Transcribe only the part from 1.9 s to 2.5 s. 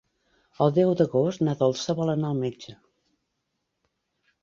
vol anar al